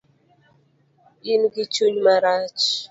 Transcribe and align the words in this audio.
Ingi 1.33 1.61
chuny 1.73 1.97
marach 2.05 2.61